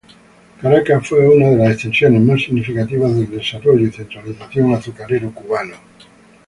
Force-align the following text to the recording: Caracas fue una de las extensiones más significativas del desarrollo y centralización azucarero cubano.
Caracas 0.59 1.07
fue 1.09 1.29
una 1.29 1.51
de 1.51 1.57
las 1.57 1.73
extensiones 1.73 2.21
más 2.23 2.41
significativas 2.41 3.13
del 3.15 3.29
desarrollo 3.29 3.85
y 3.85 3.91
centralización 3.91 4.73
azucarero 4.73 5.31
cubano. 5.31 5.75